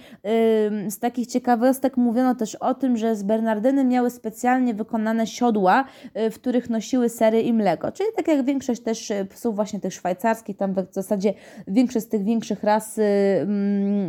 z 0.88 0.98
takich 0.98 1.26
ciekawostek 1.26 1.96
mówiono 1.96 2.34
też 2.34 2.54
o 2.54 2.74
tym, 2.74 2.96
że 2.96 3.16
z 3.16 3.22
Bernardyny 3.22 3.84
miały 3.84 4.10
specjalnie 4.10 4.74
wykonane 4.74 5.26
siodła, 5.26 5.84
y, 6.16 6.30
w 6.30 6.34
których 6.34 6.70
nosiły 6.70 7.08
sery 7.08 7.42
i 7.42 7.52
mleko. 7.52 7.92
Czyli 7.92 8.08
tak 8.16 8.28
jak 8.28 8.44
większość 8.44 8.80
też 8.80 9.10
y, 9.10 9.24
psów 9.24 9.56
właśnie 9.56 9.80
tych 9.80 9.92
szwajcarskich, 9.92 10.56
tam 10.56 10.74
w 10.74 10.94
zasadzie 10.94 11.34
większość 11.68 12.06
z 12.06 12.08
tych 12.08 12.24
większych 12.24 12.64
ras 12.64 13.00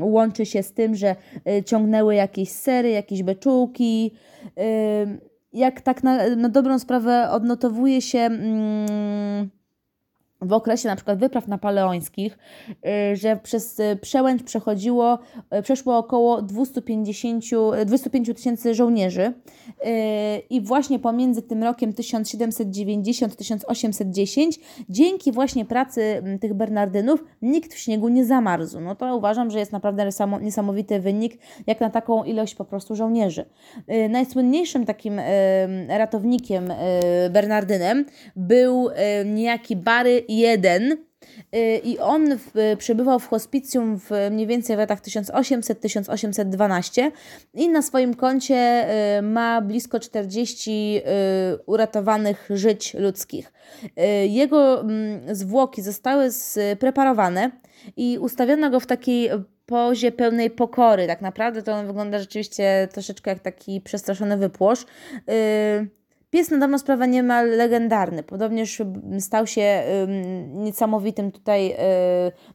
łączy 0.02 0.46
się 0.46 0.64
z 0.64 0.74
tym, 0.74 0.96
że 0.96 1.16
ciągnęły 1.66 2.16
jakieś 2.16 2.50
sery, 2.50 2.90
jakieś 2.90 3.24
beczułki. 3.24 4.14
Jak 5.54 5.82
tak 5.82 6.04
na, 6.04 6.36
na 6.36 6.50
dobrą 6.50 6.80
sprawę 6.80 7.30
odnotowuje 7.32 8.02
się 8.02 8.20
mm, 8.20 9.50
w 10.42 10.54
okresie 10.54 10.88
na 10.88 10.96
przykład 10.96 11.20
wypraw 11.20 11.48
napoleońskich, 11.48 12.38
y, 12.70 13.16
że 13.16 13.40
przez 13.44 13.80
y, 13.80 13.98
przełęcz 14.02 14.44
przechodziło, 14.44 15.20
y, 15.60 15.62
przeszło 15.62 15.98
około 15.98 16.42
250, 16.42 17.46
205 17.86 18.34
tysięcy 18.36 18.76
żołnierzy 18.76 19.34
i 20.50 20.62
właśnie 20.62 21.00
pomiędzy 21.00 21.42
tym 21.42 21.64
rokiem 21.64 21.94
1790-1810 21.94 24.60
dzięki 24.90 25.32
właśnie 25.32 25.66
pracy 25.66 26.24
tych 26.42 26.54
Bernardynów 26.54 27.24
nikt 27.42 27.74
w 27.74 27.78
śniegu 27.78 28.10
nie 28.10 28.26
zamarzł. 28.26 28.80
No 28.80 28.96
to 28.96 29.16
uważam, 29.16 29.52
że 29.52 29.60
jest 29.60 29.72
naprawdę 29.72 30.10
niesamowity 30.42 31.00
wynik 31.00 31.38
jak 31.68 31.82
na 31.82 31.90
taką 31.90 32.24
ilość 32.24 32.56
po 32.56 32.66
prostu 32.66 32.96
żołnierzy. 32.96 33.46
Najsłynniejszym 34.10 34.86
takim 34.86 35.22
ratownikiem 35.88 36.74
Bernardynem 37.30 38.06
był 38.36 38.90
niejaki 39.26 39.76
Bary 39.76 40.24
jeden 40.28 40.92
y, 40.92 40.98
i 41.84 42.00
on 42.00 42.38
w, 42.38 42.76
przebywał 42.78 43.20
w 43.20 43.28
hospicjum 43.28 44.00
w 44.00 44.10
mniej 44.32 44.48
więcej 44.48 44.76
w 44.76 44.80
latach 44.80 45.02
1800-1812 45.02 47.12
i 47.54 47.70
na 47.70 47.82
swoim 47.82 48.14
koncie 48.14 48.88
y, 49.18 49.22
ma 49.22 49.62
blisko 49.62 50.00
40 50.00 50.72
y, 50.72 51.02
uratowanych 51.66 52.50
żyć 52.50 52.94
ludzkich. 52.94 53.54
Jego 54.28 54.82
mm, 54.82 55.36
zwłoki 55.36 55.82
zostały 55.82 56.32
spreparowane 56.32 57.52
i 57.98 58.18
ustawiono 58.22 58.70
go 58.70 58.80
w 58.80 58.86
takiej 58.86 59.30
pozie 59.68 60.12
pełnej 60.12 60.50
pokory. 60.50 61.08
Tak 61.08 61.22
naprawdę 61.22 61.64
to 61.64 61.74
on 61.74 61.88
wygląda 61.88 62.20
rzeczywiście 62.20 62.88
troszeczkę 62.92 63.32
jak 63.32 63.40
taki 63.40 63.82
przestraszony 63.82 64.38
wypłosz. 64.38 64.86
Pies 66.30 66.52
na 66.52 66.58
dobrą 66.58 66.78
sprawę 66.78 67.08
niemal 67.08 67.50
legendarny. 67.50 68.24
Podobnież 68.24 68.82
stał 69.20 69.48
się 69.48 69.84
niesamowitym 70.54 71.32
tutaj 71.32 71.72
y, 71.72 71.76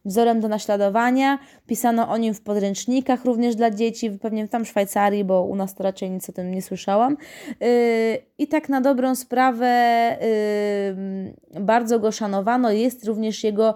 wzorem 0.05 0.41
do 0.41 0.49
naśladowania. 0.49 1.38
Pisano 1.67 2.09
o 2.09 2.17
nim 2.17 2.35
w 2.35 2.41
podręcznikach 2.41 3.25
również 3.25 3.57
dla 3.57 3.71
dzieci, 3.71 4.11
pewnie 4.11 4.49
tam 4.49 4.64
w 4.64 4.69
Szwajcarii, 4.69 5.25
bo 5.25 5.43
u 5.43 5.57
nas 5.57 5.75
to 5.75 5.85
raczej 5.85 6.11
nic 6.11 6.29
o 6.29 6.33
tym 6.33 6.55
nie 6.55 6.62
słyszałam. 6.62 7.17
Y, 7.62 8.19
I 8.38 8.49
tak 8.49 8.69
na 8.69 8.81
dobrą 8.81 9.14
sprawę 9.14 9.69
y, 11.57 11.61
bardzo 11.61 11.99
go 11.99 12.12
szanowano. 12.12 12.71
Jest 12.71 13.05
również 13.05 13.45
jego 13.45 13.75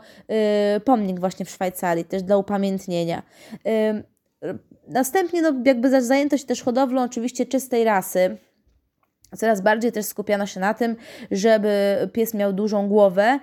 pomnik 0.85 1.21
właśnie 1.21 1.45
w 1.47 1.51
Szwajcarii, 1.51 2.05
też 2.05 2.23
dla 2.23 2.37
upamiętnienia. 2.37 3.23
Następnie 4.89 5.43
no, 5.43 5.53
jakby 5.65 6.03
zajęto 6.03 6.39
się 6.39 6.47
też 6.47 6.63
hodowlą 6.63 7.03
oczywiście 7.03 7.47
czystej 7.47 7.85
rasy 7.85 8.39
Coraz 9.37 9.61
bardziej 9.61 9.93
też 9.93 10.07
skupiano 10.07 10.47
się 10.47 10.61
na 10.61 10.75
tym, 10.75 10.97
żeby 11.31 11.97
pies 12.13 12.35
miał 12.35 12.53
dużą 12.53 12.89
głowę, 12.89 13.39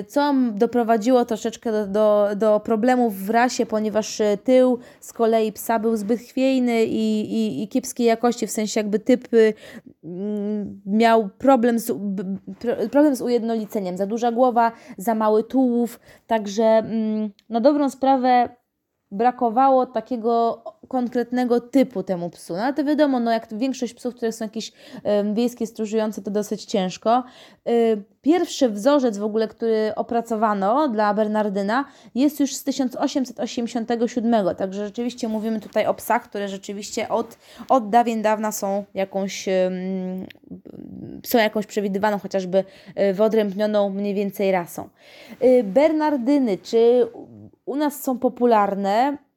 y, 0.00 0.04
co 0.04 0.34
doprowadziło 0.52 1.24
troszeczkę 1.24 1.72
do, 1.72 1.86
do, 1.86 2.28
do 2.36 2.60
problemów 2.60 3.16
w 3.16 3.30
rasie, 3.30 3.66
ponieważ 3.66 4.22
tył 4.44 4.78
z 5.00 5.12
kolei 5.12 5.52
psa 5.52 5.78
był 5.78 5.96
zbyt 5.96 6.20
chwiejny 6.20 6.84
i, 6.84 7.20
i, 7.20 7.62
i 7.62 7.68
kiepskiej 7.68 8.06
jakości, 8.06 8.46
w 8.46 8.50
sensie 8.50 8.80
jakby 8.80 8.98
typ 8.98 9.34
y, 9.34 9.54
mm, 10.04 10.80
miał 10.86 11.28
problem 11.28 11.78
z, 11.78 11.92
problem 12.90 13.16
z 13.16 13.22
ujednoliceniem. 13.22 13.96
Za 13.96 14.06
duża 14.06 14.32
głowa, 14.32 14.72
za 14.96 15.14
mały 15.14 15.44
tułów, 15.44 16.00
także 16.26 16.64
mm, 16.64 17.30
na 17.48 17.60
dobrą 17.60 17.90
sprawę 17.90 18.48
brakowało 19.10 19.86
takiego 19.86 20.62
konkretnego 20.90 21.60
typu 21.60 22.02
temu 22.02 22.30
psu. 22.30 22.52
No 22.52 22.62
ale 22.62 22.74
to 22.74 22.84
wiadomo, 22.84 23.20
no 23.20 23.32
jak 23.32 23.54
większość 23.54 23.94
psów, 23.94 24.14
które 24.14 24.32
są 24.32 24.44
jakieś 24.44 24.68
y, 24.68 24.72
wiejskie, 25.34 25.66
stróżujące, 25.66 26.22
to 26.22 26.30
dosyć 26.30 26.64
ciężko. 26.64 27.24
Y, 27.68 28.02
pierwszy 28.22 28.68
wzorzec 28.68 29.18
w 29.18 29.24
ogóle, 29.24 29.48
który 29.48 29.92
opracowano 29.96 30.88
dla 30.88 31.14
Bernardyna 31.14 31.84
jest 32.14 32.40
już 32.40 32.54
z 32.54 32.64
1887, 32.64 34.54
także 34.56 34.86
rzeczywiście 34.86 35.28
mówimy 35.28 35.60
tutaj 35.60 35.86
o 35.86 35.94
psach, 35.94 36.22
które 36.22 36.48
rzeczywiście 36.48 37.08
od, 37.08 37.38
od 37.68 37.90
dawien 37.90 38.22
dawna 38.22 38.52
są 38.52 38.84
jakąś, 38.94 39.48
y, 39.48 39.70
są 41.26 41.38
jakąś 41.38 41.66
przewidywaną 41.66 42.18
chociażby 42.18 42.64
y, 43.00 43.14
wyodrębnioną 43.14 43.90
mniej 43.90 44.14
więcej 44.14 44.52
rasą. 44.52 44.88
Y, 45.44 45.64
Bernardyny, 45.64 46.58
czy 46.58 47.06
u 47.66 47.76
nas 47.76 48.02
są 48.02 48.18
popularne? 48.18 49.29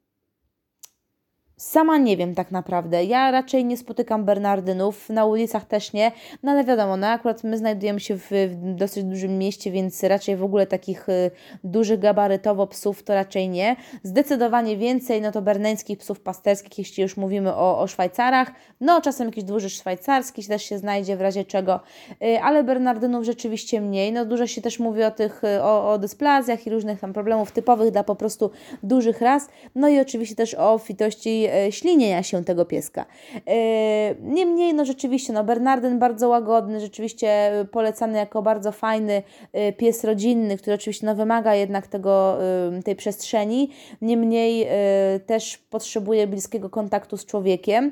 Sama 1.63 1.97
nie 1.97 2.17
wiem 2.17 2.35
tak 2.35 2.51
naprawdę. 2.51 3.03
Ja 3.03 3.31
raczej 3.31 3.65
nie 3.65 3.77
spotykam 3.77 4.25
Bernardynów, 4.25 5.09
na 5.09 5.25
ulicach 5.25 5.65
też 5.65 5.93
nie, 5.93 6.11
no 6.43 6.51
ale 6.51 6.63
wiadomo, 6.63 6.97
no 6.97 7.07
akurat 7.07 7.43
my 7.43 7.57
znajdujemy 7.57 7.99
się 7.99 8.17
w, 8.17 8.27
w 8.31 8.75
dosyć 8.75 9.03
dużym 9.03 9.37
mieście, 9.37 9.71
więc 9.71 10.03
raczej 10.03 10.37
w 10.37 10.43
ogóle 10.43 10.67
takich 10.67 11.09
y, 11.09 11.31
dużych 11.63 11.99
gabarytowo 11.99 12.67
psów 12.67 13.03
to 13.03 13.13
raczej 13.13 13.49
nie. 13.49 13.75
Zdecydowanie 14.03 14.77
więcej, 14.77 15.21
no 15.21 15.31
to 15.31 15.41
berneńskich 15.41 15.97
psów 15.97 16.19
pasterskich, 16.19 16.77
jeśli 16.77 17.03
już 17.03 17.17
mówimy 17.17 17.55
o, 17.55 17.79
o 17.79 17.87
Szwajcarach. 17.87 18.51
No 18.81 19.01
czasem 19.01 19.27
jakiś 19.27 19.43
dłużysz 19.43 19.73
szwajcarski 19.73 20.47
też 20.47 20.63
się 20.63 20.77
znajdzie 20.77 21.17
w 21.17 21.21
razie 21.21 21.45
czego, 21.45 21.79
y, 22.23 22.41
ale 22.41 22.63
Bernardynów 22.63 23.25
rzeczywiście 23.25 23.81
mniej. 23.81 24.11
No 24.11 24.25
dużo 24.25 24.47
się 24.47 24.61
też 24.61 24.79
mówi 24.79 25.03
o 25.03 25.11
tych, 25.11 25.43
y, 25.43 25.63
o, 25.63 25.91
o 25.91 25.97
dysplazjach 25.97 26.67
i 26.67 26.69
różnych 26.69 26.99
tam 26.99 27.13
problemów 27.13 27.51
typowych 27.51 27.91
dla 27.91 28.03
po 28.03 28.15
prostu 28.15 28.51
dużych 28.83 29.21
ras. 29.21 29.47
No 29.75 29.89
i 29.89 29.99
oczywiście 29.99 30.35
też 30.35 30.55
o 30.55 30.77
fitości 30.77 31.52
E, 31.52 31.52
ślinienia 31.71 32.23
się 32.23 32.43
tego 32.43 32.65
pieska. 32.65 33.05
E, 33.47 34.15
niemniej, 34.21 34.73
no 34.73 34.85
rzeczywiście, 34.85 35.33
no 35.33 35.43
Bernardyn 35.43 35.99
bardzo 35.99 36.29
łagodny, 36.29 36.79
rzeczywiście 36.79 37.51
polecany 37.71 38.17
jako 38.17 38.41
bardzo 38.41 38.71
fajny 38.71 39.23
e, 39.53 39.73
pies 39.73 40.03
rodzinny, 40.03 40.57
który 40.57 40.75
oczywiście 40.75 41.05
no, 41.05 41.15
wymaga 41.15 41.55
jednak 41.55 41.87
tego, 41.87 42.37
tej 42.85 42.95
przestrzeni. 42.95 43.69
Niemniej 44.01 44.67
też 45.25 45.57
potrzebuje 45.57 46.27
bliskiego 46.27 46.69
kontaktu 46.69 47.17
z 47.17 47.25
człowiekiem. 47.25 47.91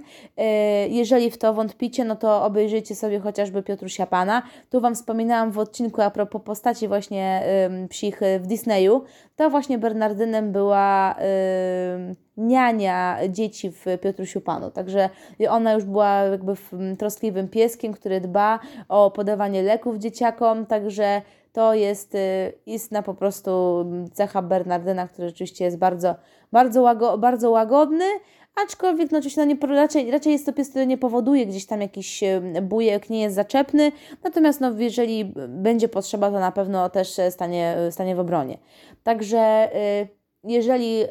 Jeżeli 0.90 1.32
w 1.32 1.38
to 1.38 1.54
wątpicie, 1.54 2.04
no 2.04 2.16
to 2.16 2.44
obejrzyjcie 2.44 2.96
sobie 2.96 3.20
chociażby 3.20 3.64
Piotrusia 3.64 4.06
Pana. 4.06 4.44
Tu 4.70 4.82
Wam 4.82 4.96
wspominałam 4.96 5.52
w 5.52 5.60
odcinku 5.60 6.02
a 6.02 6.10
propos 6.10 6.42
postaci 6.46 6.88
właśnie 6.88 7.44
psich 7.90 8.22
w 8.40 8.48
Disneyu. 8.48 9.04
To 9.42 9.50
właśnie 9.50 9.78
Bernardynem 9.78 10.52
była 10.52 11.16
niania 12.38 13.18
dzieci 13.30 13.72
w 13.72 13.86
Piotrusiu 14.02 14.42
Panu. 14.42 14.72
Także 14.72 15.10
ona 15.50 15.74
już 15.74 15.84
była 15.84 16.10
jakby 16.10 16.54
troskliwym 16.98 17.48
pieskiem, 17.48 17.94
który 17.94 18.22
dba 18.22 18.60
o 18.90 19.12
podawanie 19.12 19.64
leków 19.64 19.98
dzieciakom, 19.98 20.66
także 20.66 21.22
to 21.54 21.74
jest 21.74 22.16
y, 22.16 22.54
istna 22.66 23.02
po 23.02 23.14
prostu 23.14 23.86
cecha 24.14 24.42
Bernardyna, 24.42 25.08
który 25.08 25.28
rzeczywiście 25.28 25.66
jest 25.66 25.78
bardzo, 25.78 26.16
bardzo, 26.52 26.82
łago, 26.82 27.18
bardzo 27.18 27.52
łagodny, 27.52 28.06
aczkolwiek 28.56 29.12
no, 29.12 29.18
oczywiście 29.18 29.46
no, 29.46 29.54
nie, 29.54 29.76
raczej, 29.76 30.12
raczej 30.12 30.34
jest 30.34 30.46
to 30.46 30.54
pies, 30.54 30.70
który 30.70 30.88
nie 30.88 30.98
powoduje 30.98 31.46
gdzieś 31.46 31.66
tam 31.66 31.82
jakiś 31.82 32.24
y, 32.24 32.62
bujek, 32.62 33.10
nie 33.10 33.22
jest 33.22 33.36
zaczepny, 33.36 33.92
natomiast 34.24 34.62
no, 34.62 34.72
jeżeli 34.78 35.34
będzie 35.48 35.88
potrzeba, 35.88 36.32
to 36.32 36.40
na 36.40 36.52
pewno 36.52 36.90
też 36.90 37.22
stanie, 37.30 37.78
stanie 37.92 38.16
w 38.16 38.20
obronie. 38.20 38.58
Także 39.04 39.70
y, 39.76 40.08
jeżeli 40.44 41.04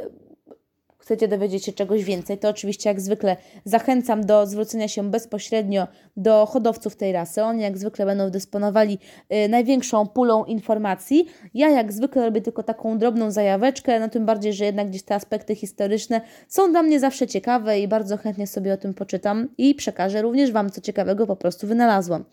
chcecie 1.00 1.28
dowiedzieć 1.28 1.64
się 1.64 1.72
czegoś 1.72 2.04
więcej, 2.04 2.38
to 2.38 2.48
oczywiście 2.48 2.90
jak 2.90 3.00
zwykle 3.00 3.36
zachęcam 3.64 4.26
do 4.26 4.46
zwrócenia 4.46 4.88
się 4.88 5.10
bezpośrednio 5.10 5.86
do 6.16 6.46
hodowców 6.46 6.96
tej 6.96 7.12
rasy. 7.12 7.42
Oni 7.42 7.62
jak 7.62 7.78
zwykle 7.78 8.06
będą 8.06 8.30
dysponowali 8.30 8.98
y, 9.44 9.48
największą 9.48 10.06
pulą 10.06 10.44
informacji. 10.44 11.26
Ja 11.54 11.68
jak 11.68 11.92
zwykle 11.92 12.24
robię 12.24 12.40
tylko 12.40 12.62
taką 12.62 12.98
drobną 12.98 13.30
zajaweczkę, 13.30 14.00
no 14.00 14.08
tym 14.08 14.26
bardziej, 14.26 14.52
że 14.52 14.64
jednak 14.64 14.88
gdzieś 14.88 15.02
te 15.02 15.14
aspekty 15.14 15.54
historyczne 15.54 16.20
są 16.48 16.70
dla 16.70 16.82
mnie 16.82 17.00
zawsze 17.00 17.26
ciekawe 17.26 17.80
i 17.80 17.88
bardzo 17.88 18.16
chętnie 18.16 18.46
sobie 18.46 18.72
o 18.72 18.76
tym 18.76 18.94
poczytam 18.94 19.48
i 19.58 19.74
przekażę 19.74 20.22
również 20.22 20.52
Wam, 20.52 20.70
co 20.70 20.80
ciekawego 20.80 21.26
po 21.26 21.36
prostu 21.36 21.66
wynalazłam. 21.66 22.24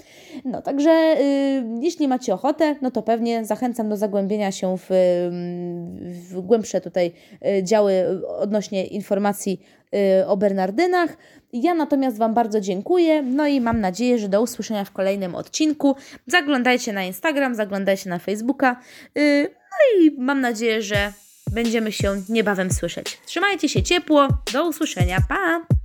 No 0.46 0.62
także 0.62 1.16
y, 1.20 1.64
jeśli 1.82 2.08
macie 2.08 2.34
ochotę, 2.34 2.76
no 2.82 2.92
to 2.92 3.02
pewnie 3.02 3.46
zachęcam 3.46 3.90
do 3.90 3.98
zagłębienia 3.98 4.52
się 4.52 4.78
w, 4.78 4.88
w 6.32 6.42
głębsze 6.42 6.82
tutaj 6.82 7.12
y, 7.60 7.64
działy 7.64 8.24
odnośnie 8.28 8.57
odnośnie 8.58 8.88
informacji 8.88 9.62
y, 10.22 10.28
o 10.28 10.38
Bernardynach. 10.38 11.18
Ja 11.54 11.74
natomiast 11.74 12.18
Wam 12.18 12.34
bardzo 12.34 12.62
dziękuję, 12.62 13.22
no 13.22 13.48
i 13.48 13.62
mam 13.62 13.82
nadzieję, 13.82 14.20
że 14.20 14.30
do 14.30 14.42
usłyszenia 14.42 14.86
w 14.86 14.92
kolejnym 14.92 15.36
odcinku. 15.36 15.96
Zaglądajcie 16.28 16.94
na 16.94 17.04
Instagram, 17.04 17.56
zaglądajcie 17.56 18.10
na 18.10 18.20
Facebooka, 18.20 18.82
y, 19.18 19.50
no 19.72 20.02
i 20.02 20.12
mam 20.12 20.42
nadzieję, 20.42 20.82
że 20.82 21.14
będziemy 21.52 21.92
się 21.92 22.22
niebawem 22.30 22.72
słyszeć. 22.72 23.22
Trzymajcie 23.26 23.70
się 23.70 23.84
ciepło, 23.84 24.28
do 24.54 24.68
usłyszenia, 24.70 25.18
pa! 25.30 25.77